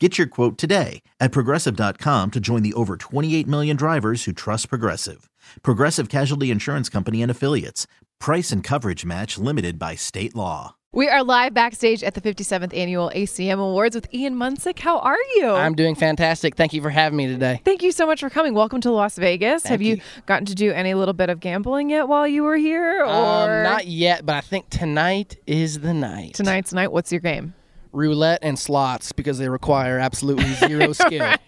Get 0.00 0.18
your 0.18 0.26
quote 0.26 0.58
today 0.58 1.02
at 1.20 1.30
progressive.com 1.30 2.32
to 2.32 2.40
join 2.40 2.62
the 2.64 2.72
over 2.74 2.96
28 2.96 3.46
million 3.46 3.76
drivers 3.76 4.24
who 4.24 4.32
trust 4.32 4.68
Progressive. 4.68 5.30
Progressive 5.62 6.08
Casualty 6.08 6.50
Insurance 6.50 6.88
Company 6.88 7.22
and 7.22 7.30
Affiliates. 7.30 7.86
Price 8.18 8.50
and 8.50 8.64
coverage 8.64 9.04
match 9.04 9.38
limited 9.38 9.78
by 9.78 9.94
state 9.94 10.34
law. 10.34 10.74
We 10.92 11.08
are 11.08 11.22
live 11.22 11.54
backstage 11.54 12.02
at 12.02 12.14
the 12.14 12.20
57th 12.20 12.76
Annual 12.76 13.12
ACM 13.14 13.60
Awards 13.60 13.94
with 13.94 14.12
Ian 14.12 14.34
Munsick. 14.34 14.80
How 14.80 14.98
are 14.98 15.16
you? 15.36 15.48
I'm 15.50 15.76
doing 15.76 15.94
fantastic. 15.94 16.56
Thank 16.56 16.72
you 16.72 16.82
for 16.82 16.90
having 16.90 17.16
me 17.16 17.28
today. 17.28 17.60
Thank 17.64 17.82
you 17.84 17.92
so 17.92 18.04
much 18.04 18.18
for 18.18 18.30
coming. 18.30 18.52
Welcome 18.54 18.80
to 18.80 18.90
Las 18.90 19.16
Vegas. 19.16 19.62
Thank 19.62 19.70
Have 19.70 19.82
you, 19.82 19.96
you. 19.96 20.02
gotten 20.26 20.46
to 20.46 20.56
do 20.56 20.72
any 20.72 20.94
little 20.94 21.14
bit 21.14 21.30
of 21.30 21.38
gambling 21.38 21.90
yet 21.90 22.08
while 22.08 22.26
you 22.26 22.42
were 22.42 22.56
here? 22.56 23.04
Or 23.04 23.06
Um, 23.06 23.62
not 23.62 23.86
yet, 23.86 24.26
but 24.26 24.34
I 24.34 24.40
think 24.40 24.70
tonight 24.70 25.36
is 25.46 25.80
the 25.80 25.94
night. 25.94 26.34
tonight's 26.34 26.72
night? 26.72 26.90
What's 26.90 27.12
your 27.12 27.20
game? 27.20 27.54
Roulette 27.94 28.40
and 28.42 28.58
slots 28.58 29.12
because 29.12 29.38
they 29.38 29.48
require 29.48 29.98
absolutely 29.98 30.52
zero 30.54 30.92
skill. 30.92 31.20
Right. 31.20 31.40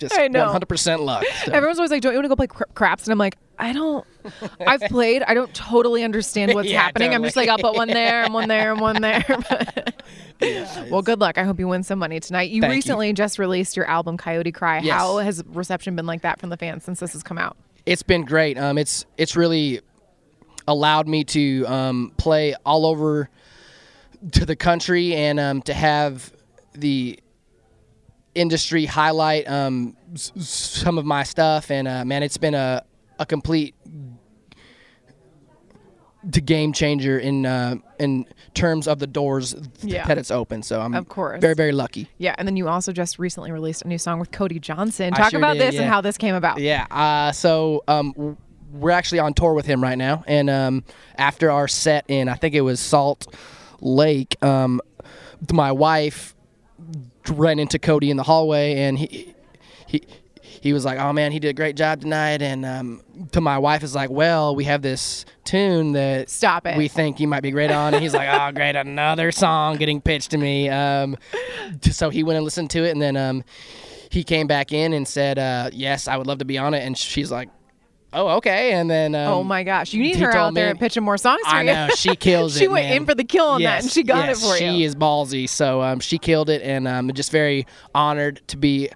Just 0.00 0.18
I 0.18 0.28
know. 0.28 0.46
100% 0.46 1.00
luck. 1.00 1.24
So, 1.44 1.52
Everyone's 1.52 1.78
always 1.78 1.90
like, 1.90 2.02
"Don't 2.02 2.12
you 2.12 2.18
want 2.18 2.24
to 2.24 2.28
go 2.28 2.36
play 2.36 2.46
cra- 2.48 2.66
craps?" 2.74 3.04
And 3.04 3.12
I'm 3.12 3.18
like, 3.18 3.38
"I 3.58 3.72
don't. 3.72 4.04
I've 4.60 4.80
played. 4.90 5.22
I 5.22 5.34
don't 5.34 5.54
totally 5.54 6.02
understand 6.04 6.54
what's 6.54 6.68
Yeah, 6.68 6.82
happening. 6.82 7.14
I'm 7.14 7.22
just 7.22 7.36
like. 7.36 7.48
I'll 7.48 7.58
put 7.58 7.74
one 7.76 7.88
there 7.88 8.24
and 8.24 8.34
one 8.34 8.48
there 8.48 8.72
and 8.72 8.80
one 8.80 9.00
there." 9.00 9.24
well, 10.90 11.02
good 11.02 11.20
luck. 11.20 11.38
I 11.38 11.44
hope 11.44 11.58
you 11.58 11.68
win 11.68 11.82
some 11.82 11.98
money 11.98 12.18
tonight. 12.20 12.50
You 12.50 12.60
Thank 12.60 12.72
you. 12.72 12.76
recently 12.76 13.12
just 13.12 13.38
released 13.38 13.76
your 13.76 13.86
album 13.86 14.16
Coyote 14.16 14.52
Cry. 14.52 14.80
Yes. 14.80 14.98
How 14.98 15.18
has 15.18 15.42
reception 15.46 15.94
been 15.96 16.06
like 16.06 16.22
that 16.22 16.40
from 16.40 16.50
the 16.50 16.56
fans 16.56 16.84
since 16.84 17.00
this 17.00 17.12
has 17.12 17.22
come 17.22 17.38
out? 17.38 17.56
it's 17.84 18.02
been 18.02 18.24
great. 18.24 18.58
Um, 18.58 18.78
it's 18.78 19.06
it's 19.16 19.34
really 19.36 19.80
allowed 20.68 21.08
me 21.08 21.24
to 21.24 21.64
um, 21.66 22.12
play 22.16 22.54
all 22.64 22.86
over 22.86 23.28
to 24.30 24.46
the 24.46 24.54
country 24.56 25.14
and 25.14 25.40
um, 25.40 25.62
to 25.62 25.74
have 25.74 26.32
the 26.74 27.18
industry 28.34 28.86
highlight 28.86 29.48
um, 29.50 29.96
s- 30.14 30.32
some 30.36 30.96
of 30.98 31.04
my 31.04 31.22
stuff. 31.24 31.70
And 31.70 31.88
uh, 31.88 32.04
man, 32.04 32.22
it's 32.22 32.36
been 32.38 32.54
a 32.54 32.82
a 33.18 33.26
complete 33.26 33.74
to 36.30 36.40
game 36.40 36.72
changer 36.72 37.18
in 37.18 37.44
uh, 37.44 37.74
in 37.98 38.24
terms 38.54 38.86
of 38.86 39.00
the 39.00 39.06
doors 39.08 39.56
Yeah. 39.82 40.06
that 40.06 40.18
it's 40.18 40.30
open. 40.30 40.62
So 40.62 40.80
I'm 40.80 40.94
Of 40.94 41.08
course. 41.08 41.40
very 41.40 41.54
very 41.54 41.72
lucky. 41.72 42.08
Yeah, 42.18 42.34
and 42.38 42.46
then 42.46 42.56
you 42.56 42.68
also 42.68 42.92
just 42.92 43.18
recently 43.18 43.50
released 43.50 43.82
a 43.82 43.88
new 43.88 43.98
song 43.98 44.20
with 44.20 44.30
Cody 44.30 44.60
Johnson. 44.60 45.12
Talk 45.12 45.30
sure 45.30 45.40
about 45.40 45.54
did, 45.54 45.62
this 45.72 45.80
and 45.80 45.88
how 45.88 46.00
this 46.00 46.16
came 46.16 46.34
about. 46.36 46.58
Yeah. 46.60 46.86
Uh, 46.90 47.32
so 47.32 47.82
um, 47.88 48.36
we're 48.72 48.92
actually 48.92 49.18
on 49.18 49.34
tour 49.34 49.52
with 49.52 49.66
him 49.66 49.82
right 49.82 49.98
now, 49.98 50.22
and 50.28 50.48
um, 50.48 50.84
after 51.16 51.50
our 51.50 51.66
set 51.66 52.04
in, 52.08 52.28
I 52.28 52.34
think 52.34 52.54
it 52.54 52.60
was 52.62 52.78
Salt 52.78 53.34
Lake, 53.82 54.42
um, 54.42 54.80
my 55.52 55.72
wife 55.72 56.34
ran 57.30 57.58
into 57.58 57.78
Cody 57.78 58.10
in 58.10 58.16
the 58.16 58.22
hallway, 58.22 58.74
and 58.78 58.98
he 58.98 59.34
he. 59.86 60.02
He 60.44 60.72
was 60.72 60.84
like, 60.84 61.00
"Oh 61.00 61.12
man, 61.12 61.32
he 61.32 61.40
did 61.40 61.48
a 61.48 61.54
great 61.54 61.74
job 61.74 62.02
tonight." 62.02 62.40
And 62.40 62.64
um, 62.64 63.02
to 63.32 63.40
my 63.40 63.58
wife, 63.58 63.82
is 63.82 63.96
like, 63.96 64.10
"Well, 64.10 64.54
we 64.54 64.62
have 64.64 64.80
this 64.80 65.24
tune 65.42 65.90
that 65.92 66.30
Stop 66.30 66.68
it. 66.68 66.76
we 66.76 66.86
think 66.86 67.18
you 67.18 67.26
might 67.26 67.40
be 67.40 67.50
great 67.50 67.72
on." 67.72 67.94
And 67.94 68.02
he's 68.02 68.14
like, 68.14 68.28
"Oh, 68.30 68.52
great, 68.52 68.76
another 68.76 69.32
song 69.32 69.76
getting 69.76 70.00
pitched 70.00 70.30
to 70.30 70.38
me." 70.38 70.68
Um, 70.68 71.16
so 71.90 72.10
he 72.10 72.22
went 72.22 72.36
and 72.36 72.44
listened 72.44 72.70
to 72.70 72.84
it, 72.84 72.90
and 72.90 73.02
then 73.02 73.16
um, 73.16 73.42
he 74.08 74.22
came 74.22 74.46
back 74.46 74.70
in 74.72 74.92
and 74.92 75.08
said, 75.08 75.36
uh, 75.36 75.70
"Yes, 75.72 76.06
I 76.06 76.16
would 76.16 76.28
love 76.28 76.38
to 76.38 76.44
be 76.44 76.58
on 76.58 76.74
it." 76.74 76.84
And 76.84 76.96
she's 76.96 77.32
like, 77.32 77.48
"Oh, 78.12 78.28
okay." 78.38 78.72
And 78.72 78.90
then, 78.90 79.14
um, 79.14 79.28
oh 79.32 79.44
my 79.44 79.62
gosh, 79.64 79.92
you 79.92 80.02
need 80.02 80.16
he 80.16 80.22
her 80.22 80.34
out 80.34 80.54
there 80.54 80.66
me- 80.66 80.70
and 80.72 80.80
pitching 80.80 81.02
more 81.02 81.18
songs 81.18 81.42
for 81.42 81.54
I 81.54 81.60
you. 81.60 81.66
know 81.66 81.88
she 81.96 82.16
kills 82.16 82.56
it. 82.56 82.60
she 82.60 82.68
went 82.68 82.86
man. 82.86 82.98
in 82.98 83.06
for 83.06 83.14
the 83.14 83.24
kill 83.24 83.46
on 83.46 83.62
that, 83.62 83.82
and 83.82 83.90
she 83.90 84.02
got 84.02 84.28
yes, 84.28 84.42
it 84.42 84.46
for 84.46 84.56
she 84.56 84.64
you. 84.66 84.72
She 84.72 84.84
is 84.84 84.94
ballsy, 84.94 85.48
so 85.48 85.82
um, 85.82 86.00
she 86.00 86.18
killed 86.18 86.48
it, 86.50 86.62
and 86.62 86.88
I'm 86.88 87.12
just 87.12 87.30
very 87.30 87.66
honored 87.94 88.40
to 88.48 88.56
be 88.56 88.90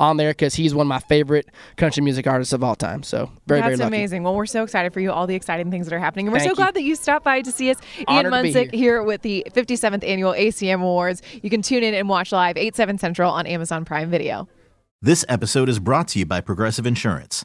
on 0.00 0.16
there 0.16 0.30
because 0.30 0.54
he's 0.54 0.74
one 0.74 0.86
of 0.86 0.88
my 0.88 1.00
favorite 1.00 1.48
country 1.76 2.04
music 2.04 2.24
artists 2.26 2.52
of 2.52 2.62
all 2.62 2.76
time. 2.76 3.02
So 3.02 3.32
very, 3.48 3.60
very 3.60 3.74
lucky. 3.74 3.88
amazing. 3.88 4.22
Well, 4.22 4.34
we're 4.36 4.46
so 4.46 4.62
excited 4.62 4.92
for 4.92 5.00
you, 5.00 5.10
all 5.10 5.26
the 5.26 5.34
exciting 5.34 5.72
things 5.72 5.86
that 5.88 5.92
are 5.92 5.98
happening. 5.98 6.26
And 6.28 6.32
we're 6.32 6.38
Thank 6.38 6.50
so 6.50 6.52
you. 6.52 6.56
glad 6.64 6.74
that 6.74 6.82
you 6.84 6.94
stopped 6.94 7.24
by 7.24 7.42
to 7.42 7.50
see 7.50 7.70
us. 7.70 7.78
Honored 8.06 8.32
Ian 8.32 8.44
to 8.44 8.48
Munsick 8.50 8.70
here. 8.70 8.78
here 8.78 9.02
with 9.02 9.22
the 9.22 9.44
57th 9.52 10.06
Annual 10.06 10.34
ACM 10.34 10.82
Awards. 10.82 11.20
You 11.42 11.50
can 11.50 11.62
tune 11.62 11.82
in 11.82 11.94
and 11.94 12.08
watch 12.08 12.30
live 12.30 12.56
8, 12.56 12.76
7 12.76 12.96
Central 12.98 13.32
on 13.32 13.44
Amazon 13.46 13.84
Prime 13.84 14.08
Video. 14.08 14.48
This 15.02 15.24
episode 15.28 15.68
is 15.68 15.80
brought 15.80 16.06
to 16.08 16.20
you 16.20 16.26
by 16.26 16.40
Progressive 16.42 16.86
Insurance. 16.86 17.44